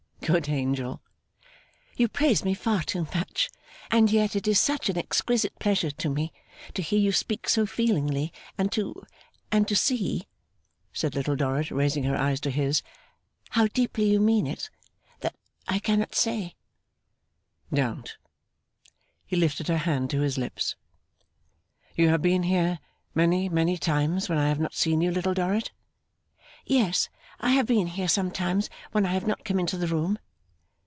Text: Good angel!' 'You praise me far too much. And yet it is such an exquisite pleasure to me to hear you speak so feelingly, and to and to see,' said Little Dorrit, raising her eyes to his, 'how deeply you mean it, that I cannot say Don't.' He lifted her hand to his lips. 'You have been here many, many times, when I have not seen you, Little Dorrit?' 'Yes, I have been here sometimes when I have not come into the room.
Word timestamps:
Good 0.23 0.47
angel!' 0.47 1.01
'You 1.97 2.07
praise 2.07 2.45
me 2.45 2.53
far 2.53 2.83
too 2.83 3.05
much. 3.13 3.49
And 3.89 4.09
yet 4.09 4.33
it 4.33 4.47
is 4.47 4.59
such 4.59 4.87
an 4.87 4.97
exquisite 4.97 5.57
pleasure 5.59 5.89
to 5.91 6.09
me 6.09 6.31
to 6.73 6.81
hear 6.83 6.99
you 6.99 7.11
speak 7.11 7.49
so 7.49 7.65
feelingly, 7.65 8.31
and 8.57 8.71
to 8.71 9.03
and 9.51 9.67
to 9.67 9.75
see,' 9.75 10.27
said 10.93 11.15
Little 11.15 11.35
Dorrit, 11.35 11.69
raising 11.71 12.03
her 12.05 12.15
eyes 12.15 12.39
to 12.41 12.51
his, 12.51 12.81
'how 13.49 13.67
deeply 13.67 14.09
you 14.09 14.21
mean 14.21 14.45
it, 14.47 14.69
that 15.19 15.35
I 15.67 15.79
cannot 15.79 16.15
say 16.15 16.55
Don't.' 17.73 18.15
He 19.25 19.35
lifted 19.35 19.67
her 19.67 19.79
hand 19.79 20.09
to 20.11 20.21
his 20.21 20.37
lips. 20.37 20.75
'You 21.95 22.07
have 22.07 22.21
been 22.21 22.43
here 22.43 22.79
many, 23.13 23.49
many 23.49 23.75
times, 23.77 24.29
when 24.29 24.37
I 24.37 24.47
have 24.47 24.59
not 24.61 24.75
seen 24.75 25.01
you, 25.01 25.11
Little 25.11 25.33
Dorrit?' 25.33 25.71
'Yes, 26.63 27.09
I 27.43 27.53
have 27.53 27.65
been 27.65 27.87
here 27.87 28.07
sometimes 28.07 28.69
when 28.91 29.03
I 29.03 29.13
have 29.13 29.25
not 29.25 29.43
come 29.45 29.59
into 29.59 29.75
the 29.75 29.87
room. 29.87 30.19